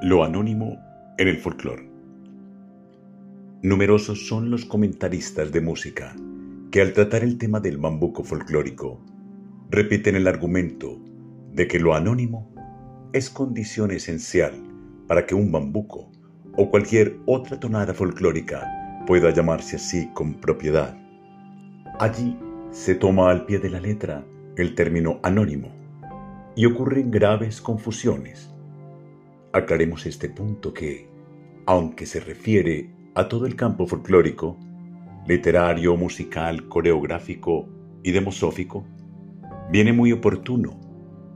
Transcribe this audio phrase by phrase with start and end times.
[0.00, 0.78] Lo anónimo
[1.18, 1.90] en el folclore.
[3.64, 6.14] Numerosos son los comentaristas de música
[6.70, 9.04] que al tratar el tema del bambuco folclórico
[9.70, 11.00] repiten el argumento
[11.52, 12.54] de que lo anónimo
[13.12, 14.52] es condición esencial
[15.08, 16.12] para que un bambuco
[16.56, 20.96] o cualquier otra tonada folclórica pueda llamarse así con propiedad.
[21.98, 22.38] Allí
[22.70, 24.24] se toma al pie de la letra
[24.56, 25.72] el término anónimo
[26.54, 28.54] y ocurren graves confusiones
[29.52, 31.08] Aclaremos este punto que,
[31.66, 34.58] aunque se refiere a todo el campo folclórico,
[35.26, 37.68] literario, musical, coreográfico
[38.02, 38.84] y demosófico,
[39.70, 40.78] viene muy oportuno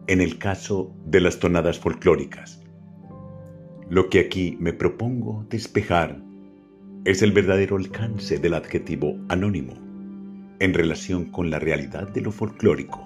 [0.07, 2.63] en el caso de las tonadas folclóricas.
[3.89, 6.23] Lo que aquí me propongo despejar
[7.05, 9.75] es el verdadero alcance del adjetivo anónimo
[10.61, 13.05] en relación con la realidad de lo folclórico.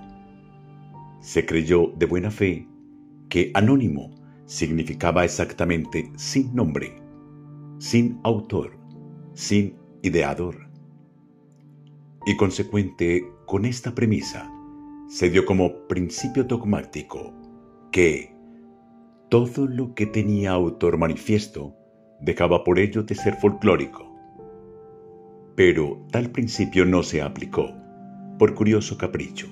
[1.20, 2.66] Se creyó de buena fe
[3.28, 4.15] que anónimo
[4.46, 6.96] significaba exactamente sin nombre,
[7.78, 8.78] sin autor,
[9.34, 10.70] sin ideador.
[12.24, 14.50] Y consecuente con esta premisa,
[15.08, 17.32] se dio como principio dogmático
[17.92, 18.34] que
[19.28, 21.76] todo lo que tenía autor manifiesto
[22.20, 24.12] dejaba por ello de ser folclórico.
[25.54, 27.72] Pero tal principio no se aplicó,
[28.38, 29.48] por curioso capricho,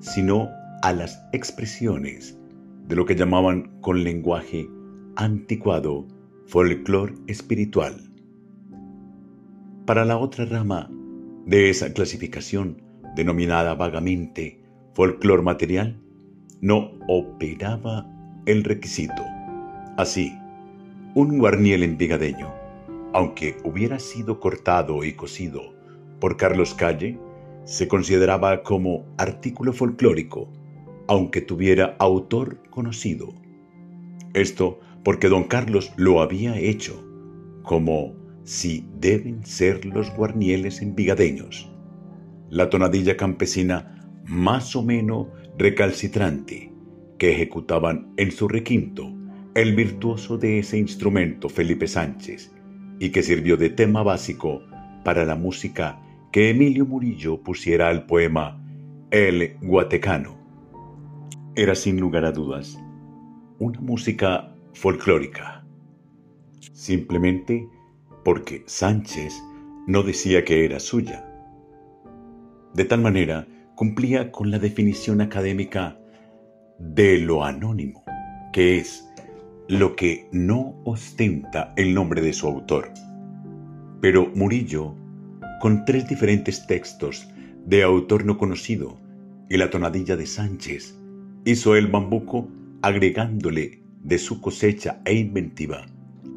[0.00, 0.48] sino
[0.82, 2.39] a las expresiones
[2.90, 4.68] de lo que llamaban con lenguaje
[5.14, 6.08] anticuado
[6.48, 8.10] folclore espiritual.
[9.86, 10.90] Para la otra rama
[11.46, 12.82] de esa clasificación,
[13.14, 14.60] denominada vagamente
[14.94, 16.00] folclore material,
[16.60, 18.08] no operaba
[18.46, 19.22] el requisito.
[19.96, 20.32] Así,
[21.14, 22.52] un guarniel envigadeño,
[23.12, 25.74] aunque hubiera sido cortado y cosido
[26.18, 27.20] por Carlos Calle,
[27.64, 30.50] se consideraba como artículo folclórico
[31.10, 33.34] aunque tuviera autor conocido.
[34.32, 37.04] Esto porque don Carlos lo había hecho,
[37.64, 38.14] como
[38.44, 41.68] si deben ser los guarnieles envigadeños.
[42.48, 45.26] La tonadilla campesina más o menos
[45.58, 46.72] recalcitrante
[47.18, 49.12] que ejecutaban en su requinto
[49.56, 52.52] el virtuoso de ese instrumento Felipe Sánchez
[53.00, 54.62] y que sirvió de tema básico
[55.04, 58.64] para la música que Emilio Murillo pusiera al poema
[59.10, 60.39] El Guatecano
[61.56, 62.78] era sin lugar a dudas
[63.58, 65.64] una música folclórica,
[66.72, 67.68] simplemente
[68.24, 69.34] porque Sánchez
[69.86, 71.26] no decía que era suya.
[72.74, 75.98] De tal manera, cumplía con la definición académica
[76.78, 78.04] de lo anónimo,
[78.52, 79.06] que es
[79.68, 82.90] lo que no ostenta el nombre de su autor.
[84.00, 84.94] Pero Murillo,
[85.60, 87.28] con tres diferentes textos
[87.66, 88.96] de autor no conocido
[89.50, 90.99] y la tonadilla de Sánchez,
[91.44, 92.48] hizo el bambuco
[92.82, 95.86] agregándole de su cosecha e inventiva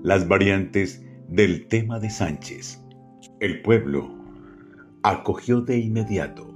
[0.03, 2.81] las variantes del tema de Sánchez.
[3.39, 4.09] El pueblo
[5.01, 6.53] acogió de inmediato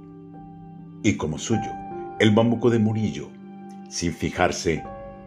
[1.02, 1.70] y como suyo
[2.20, 3.28] el bambuco de Murillo,
[3.88, 4.82] sin fijarse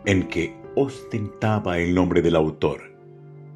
[0.05, 2.81] en que ostentaba el nombre del autor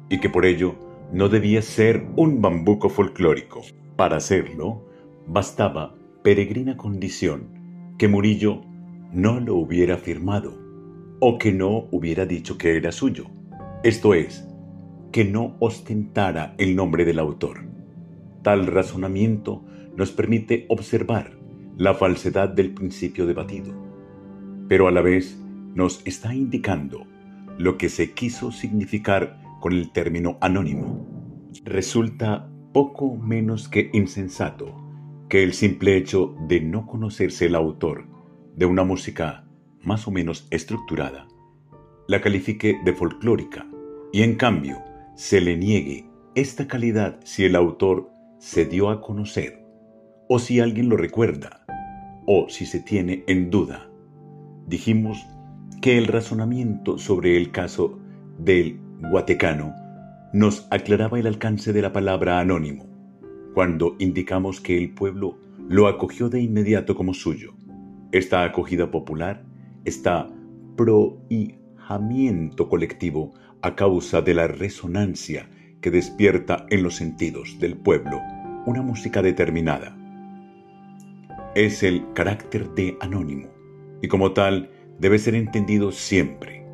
[0.08, 0.74] y que por ello
[1.12, 3.62] no debía ser un bambuco folclórico.
[3.96, 4.84] Para hacerlo,
[5.26, 8.62] bastaba peregrina condición que Murillo
[9.12, 10.58] no lo hubiera firmado
[11.20, 13.26] o que no hubiera dicho que era suyo,
[13.82, 14.46] esto es,
[15.12, 17.64] que no ostentara el nombre del autor.
[18.42, 19.64] Tal razonamiento
[19.96, 21.38] nos permite observar
[21.76, 23.74] la falsedad del principio debatido,
[24.68, 25.38] pero a la vez
[25.74, 27.06] nos está indicando
[27.58, 31.06] lo que se quiso significar con el término anónimo.
[31.64, 34.74] Resulta poco menos que insensato
[35.28, 38.15] que el simple hecho de no conocerse el autor
[38.56, 39.44] de una música
[39.82, 41.28] más o menos estructurada,
[42.08, 43.66] la califique de folclórica
[44.12, 44.82] y en cambio
[45.14, 49.62] se le niegue esta calidad si el autor se dio a conocer
[50.28, 51.64] o si alguien lo recuerda
[52.26, 53.88] o si se tiene en duda.
[54.66, 55.24] Dijimos
[55.80, 57.98] que el razonamiento sobre el caso
[58.38, 58.80] del
[59.10, 59.74] guatecano
[60.32, 62.86] nos aclaraba el alcance de la palabra anónimo,
[63.54, 65.38] cuando indicamos que el pueblo
[65.68, 67.55] lo acogió de inmediato como suyo
[68.12, 69.44] esta acogida popular,
[69.84, 70.28] está
[70.76, 73.32] prohijamiento colectivo
[73.62, 75.48] a causa de la resonancia
[75.80, 78.20] que despierta en los sentidos del pueblo
[78.66, 79.96] una música determinada.
[81.54, 83.48] Es el carácter de anónimo
[84.02, 86.66] y como tal debe ser entendido siempre,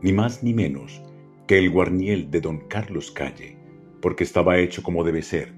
[0.00, 1.02] ni más ni menos
[1.46, 3.58] que el guarniel de don Carlos Calle,
[4.00, 5.52] porque estaba hecho como debe ser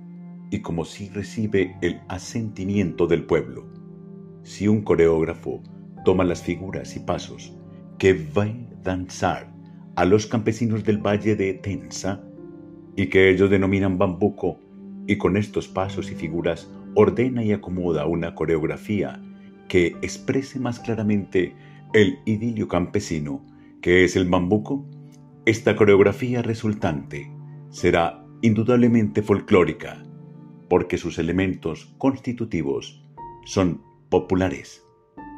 [0.51, 3.77] y como si recibe el asentimiento del pueblo
[4.47, 5.61] si un coreógrafo
[6.05, 7.53] toma las figuras y pasos
[7.99, 8.55] que va a
[8.85, 9.53] danzar
[9.97, 12.23] a los campesinos del valle de Tensa
[12.95, 14.61] y que ellos denominan bambuco
[15.09, 19.21] y con estos pasos y figuras ordena y acomoda una coreografía
[19.67, 21.57] que exprese más claramente
[21.93, 23.45] el idilio campesino
[23.81, 24.87] que es el bambuco,
[25.45, 27.29] esta coreografía resultante
[27.71, 30.05] será indudablemente folclórica
[30.69, 33.05] porque sus elementos constitutivos
[33.45, 34.83] son populares,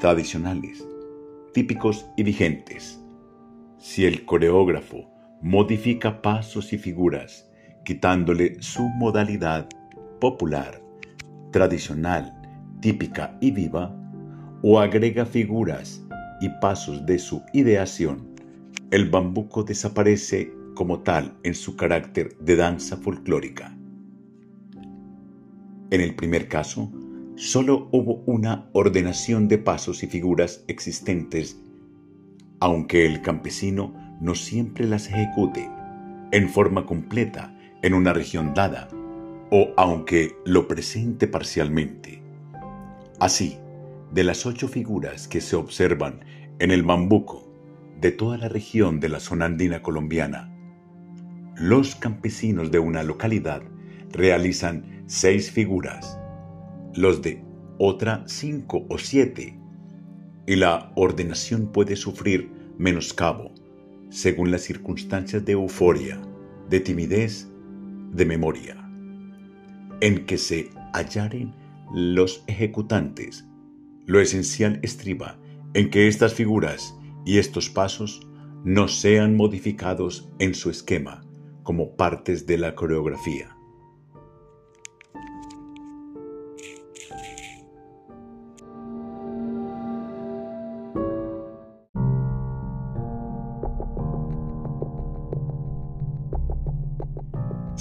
[0.01, 0.87] tradicionales,
[1.55, 3.01] típicos y vigentes.
[3.79, 5.11] Si el coreógrafo
[5.43, 7.51] modifica pasos y figuras,
[7.85, 9.69] quitándole su modalidad
[10.21, 10.83] popular,
[11.53, 12.35] tradicional,
[12.81, 13.95] típica y viva,
[14.63, 16.05] o agrega figuras
[16.41, 18.29] y pasos de su ideación,
[18.91, 23.77] el bambuco desaparece como tal en su carácter de danza folclórica.
[25.91, 26.93] En el primer caso,
[27.39, 31.57] solo hubo una ordenación de pasos y figuras existentes,
[32.59, 35.71] aunque el campesino no siempre las ejecute
[36.33, 38.89] en forma completa en una región dada,
[39.53, 42.21] o aunque lo presente parcialmente.
[43.21, 43.57] Así,
[44.13, 46.25] de las ocho figuras que se observan
[46.59, 47.49] en el bambuco
[48.01, 50.53] de toda la región de la zona andina colombiana,
[51.55, 53.63] los campesinos de una localidad
[54.11, 56.19] realizan seis figuras,
[56.99, 57.45] los de
[57.79, 59.57] otra cinco o siete,
[60.47, 63.53] y la ordenación puede sufrir menoscabo
[64.11, 66.21] según las circunstancias de euforia,
[66.69, 67.47] de timidez,
[68.13, 68.77] de memoria,
[70.01, 71.55] en que se hallaren
[71.95, 73.47] los ejecutantes.
[74.07, 75.39] Lo esencial estriba
[75.75, 78.27] en que estas figuras y estos pasos
[78.65, 81.23] no sean modificados en su esquema
[81.63, 83.58] como partes de la coreografía.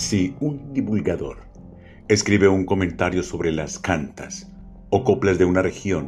[0.08, 1.40] Si un divulgador
[2.08, 4.50] escribe un comentario sobre las cantas
[4.90, 6.08] o coplas de una región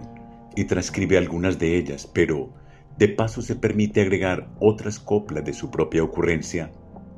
[0.55, 2.53] y transcribe algunas de ellas, pero
[2.97, 6.71] de paso se permite agregar otras coplas de su propia ocurrencia,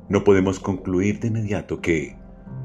[0.08, 2.16] no podemos concluir de inmediato que,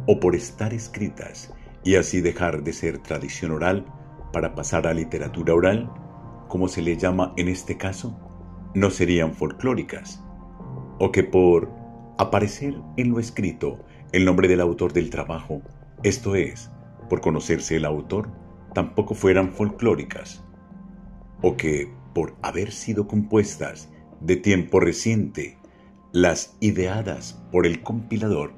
[0.07, 1.53] o por estar escritas
[1.83, 3.85] y así dejar de ser tradición oral
[4.33, 5.91] para pasar a literatura oral,
[6.47, 8.19] como se le llama en este caso,
[8.73, 10.23] no serían folclóricas,
[10.97, 11.71] o que por
[12.17, 15.61] aparecer en lo escrito el nombre del autor del trabajo,
[16.03, 16.71] esto es,
[17.09, 18.29] por conocerse el autor,
[18.73, 20.43] tampoco fueran folclóricas,
[21.41, 23.89] o que, por haber sido compuestas
[24.21, 25.57] de tiempo reciente,
[26.13, 28.53] las ideadas por el compilador,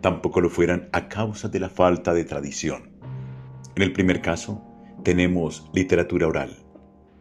[0.00, 2.90] tampoco lo fueran a causa de la falta de tradición.
[3.76, 4.60] En el primer caso,
[5.04, 6.56] tenemos literatura oral,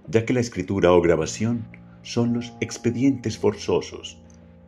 [0.08, 1.68] ya que la escritura o grabación
[2.02, 4.22] son los expedientes forzosos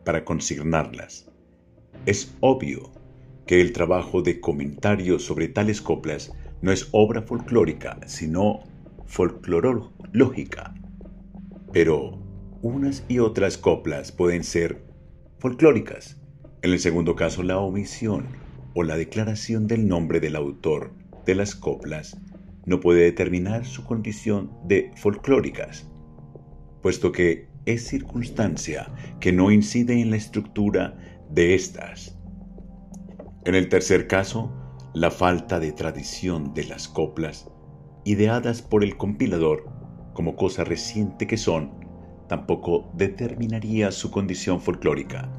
[0.04, 1.31] para consignarlas
[2.06, 2.90] es obvio
[3.46, 8.60] que el trabajo de comentario sobre tales coplas no es obra folclórica, sino
[9.06, 10.74] folclorológica.
[11.72, 12.18] Pero
[12.62, 14.82] unas y otras coplas pueden ser
[15.38, 16.18] folclóricas.
[16.62, 18.26] En el segundo caso, la omisión
[18.74, 20.92] o la declaración del nombre del autor
[21.26, 22.16] de las coplas
[22.64, 25.88] no puede determinar su condición de folclóricas,
[26.80, 28.88] puesto que es circunstancia
[29.20, 30.96] que no incide en la estructura
[31.34, 32.14] de estas.
[33.44, 34.52] En el tercer caso,
[34.92, 37.50] la falta de tradición de las coplas,
[38.04, 39.70] ideadas por el compilador
[40.12, 41.72] como cosa reciente que son,
[42.28, 45.32] tampoco determinaría su condición folclórica,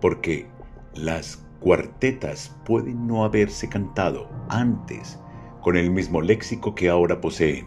[0.00, 0.46] porque
[0.94, 5.18] las cuartetas pueden no haberse cantado antes
[5.62, 7.66] con el mismo léxico que ahora poseen,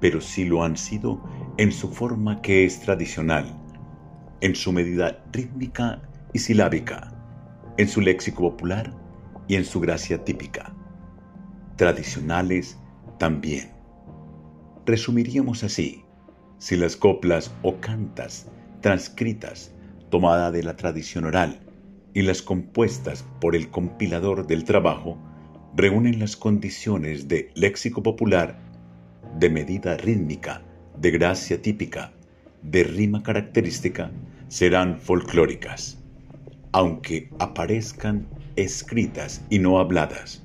[0.00, 1.22] pero sí lo han sido
[1.58, 3.60] en su forma que es tradicional,
[4.40, 6.00] en su medida rítmica
[6.32, 7.12] y silábica,
[7.76, 8.92] en su léxico popular
[9.48, 10.74] y en su gracia típica.
[11.76, 12.78] Tradicionales
[13.18, 13.70] también.
[14.86, 16.04] Resumiríamos así,
[16.58, 18.48] si las coplas o cantas
[18.80, 19.72] transcritas
[20.10, 21.60] tomada de la tradición oral
[22.14, 25.18] y las compuestas por el compilador del trabajo
[25.74, 28.58] reúnen las condiciones de léxico popular,
[29.38, 30.62] de medida rítmica,
[30.98, 32.12] de gracia típica,
[32.62, 34.10] de rima característica,
[34.48, 36.01] serán folclóricas
[36.72, 38.26] aunque aparezcan
[38.56, 40.42] escritas y no habladas,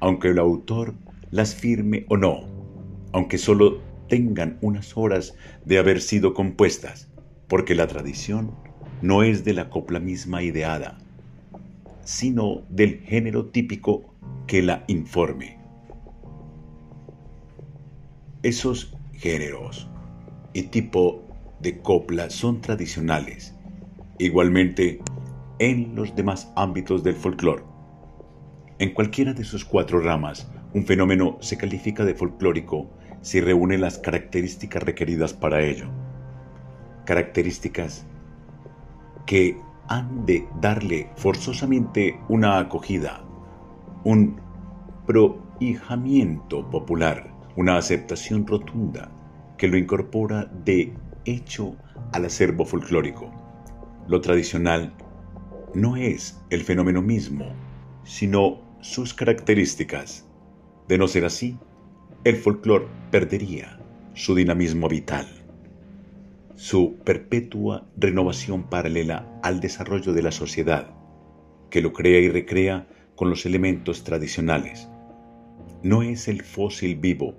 [0.00, 0.94] aunque el autor
[1.30, 2.40] las firme o no,
[3.12, 7.08] aunque solo tengan unas horas de haber sido compuestas,
[7.48, 8.52] porque la tradición
[9.02, 10.98] no es de la copla misma ideada,
[12.04, 14.14] sino del género típico
[14.46, 15.58] que la informe.
[18.42, 19.88] Esos géneros
[20.52, 21.22] y tipo
[21.60, 23.56] de copla son tradicionales
[24.18, 25.00] igualmente
[25.58, 27.64] en los demás ámbitos del folclore.
[28.78, 32.90] En cualquiera de sus cuatro ramas, un fenómeno se califica de folclórico
[33.22, 35.88] si reúne las características requeridas para ello.
[37.06, 38.06] Características
[39.24, 39.56] que
[39.88, 43.24] han de darle forzosamente una acogida,
[44.04, 44.40] un
[45.06, 49.10] prohijamiento popular, una aceptación rotunda
[49.56, 50.92] que lo incorpora de
[51.24, 51.76] hecho
[52.12, 53.30] al acervo folclórico.
[54.06, 54.92] Lo tradicional
[55.76, 57.54] no es el fenómeno mismo,
[58.02, 60.26] sino sus características.
[60.88, 61.58] De no ser así,
[62.24, 63.78] el folclore perdería
[64.14, 65.26] su dinamismo vital,
[66.54, 70.94] su perpetua renovación paralela al desarrollo de la sociedad,
[71.68, 74.88] que lo crea y recrea con los elementos tradicionales.
[75.82, 77.34] No es el fósil vivo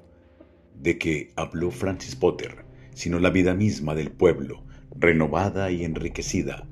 [0.80, 6.68] de que habló Francis Potter, sino la vida misma del pueblo, renovada y enriquecida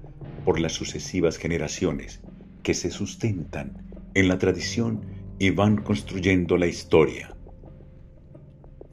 [0.46, 2.22] por las sucesivas generaciones
[2.64, 5.02] que se sustentan en la tradición
[5.40, 7.36] y van construyendo la historia.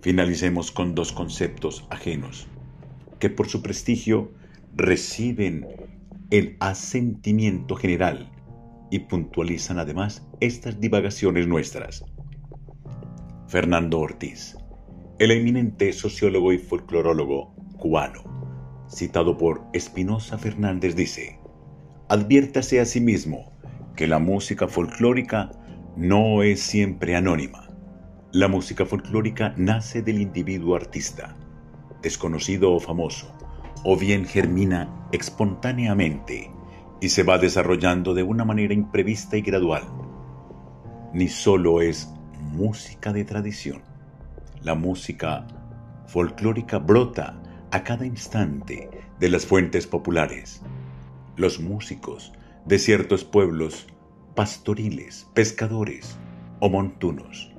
[0.00, 2.48] Finalicemos con dos conceptos ajenos,
[3.20, 4.32] que por su prestigio
[4.74, 5.68] reciben
[6.30, 8.32] el asentimiento general
[8.90, 12.04] y puntualizan además estas divagaciones nuestras.
[13.46, 14.56] Fernando Ortiz,
[15.18, 18.24] el eminente sociólogo y folclorólogo cubano,
[18.90, 21.38] citado por Espinosa Fernández, dice,
[22.12, 23.54] adviértase a sí mismo
[23.96, 25.50] que la música folclórica
[25.96, 27.70] no es siempre anónima.
[28.32, 31.34] La música folclórica nace del individuo artista,
[32.02, 33.32] desconocido o famoso,
[33.82, 36.50] o bien germina espontáneamente
[37.00, 39.84] y se va desarrollando de una manera imprevista y gradual.
[41.14, 43.80] Ni solo es música de tradición.
[44.60, 45.46] La música
[46.08, 47.40] folclórica brota
[47.70, 50.60] a cada instante de las fuentes populares.
[51.36, 52.32] Los músicos
[52.66, 53.86] de ciertos pueblos
[54.34, 56.18] pastoriles, pescadores
[56.60, 57.52] o montunos.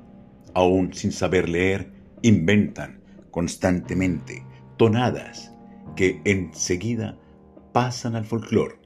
[0.54, 5.52] Aún sin saber leer, inventan constantemente tonadas
[5.96, 7.18] que enseguida
[7.72, 8.76] pasan al folclore.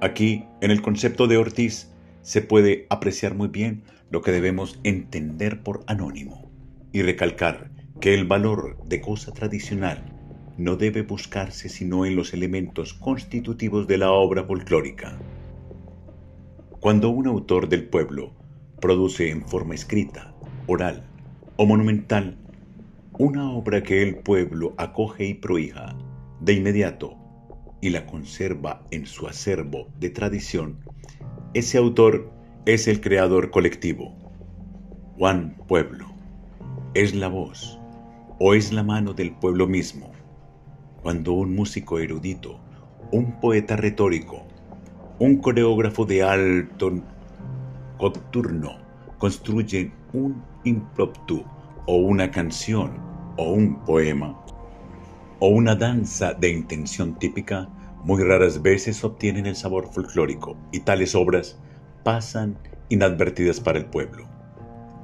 [0.00, 1.92] Aquí, en el concepto de Ortiz,
[2.22, 6.50] se puede apreciar muy bien lo que debemos entender por anónimo
[6.92, 10.17] y recalcar que el valor de cosa tradicional
[10.58, 15.16] no debe buscarse sino en los elementos constitutivos de la obra folclórica.
[16.80, 18.32] Cuando un autor del pueblo
[18.80, 20.34] produce en forma escrita,
[20.66, 21.04] oral
[21.56, 22.36] o monumental
[23.18, 25.96] una obra que el pueblo acoge y prohija
[26.40, 27.16] de inmediato
[27.80, 30.80] y la conserva en su acervo de tradición,
[31.54, 32.32] ese autor
[32.66, 34.14] es el creador colectivo.
[35.16, 36.06] Juan Pueblo
[36.94, 37.78] es la voz
[38.40, 40.17] o es la mano del pueblo mismo.
[41.08, 42.60] Cuando un músico erudito,
[43.12, 44.46] un poeta retórico,
[45.18, 46.92] un coreógrafo de alto
[47.98, 48.76] nocturno
[49.16, 51.46] construyen un impromptu
[51.86, 52.98] o una canción
[53.38, 54.38] o un poema
[55.40, 57.70] o una danza de intención típica,
[58.04, 61.58] muy raras veces obtienen el sabor folclórico y tales obras
[62.04, 62.58] pasan
[62.90, 64.28] inadvertidas para el pueblo.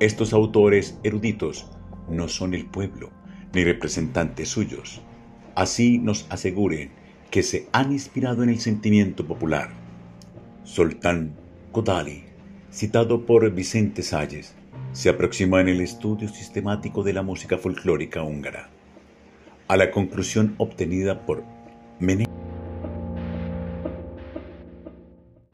[0.01, 1.67] Estos autores eruditos
[2.11, 3.09] no son el pueblo
[3.55, 5.01] ni representantes suyos.
[5.55, 6.91] Así nos aseguren
[7.31, 9.71] que se han inspirado en el sentimiento popular.
[10.65, 11.35] Soltán
[11.73, 12.25] Kodali,
[12.73, 14.55] citado por Vicente Salles,
[14.93, 18.69] se aproxima en el estudio sistemático de la música folclórica húngara.
[19.69, 21.45] A la conclusión obtenida por
[22.01, 22.34] Menéndez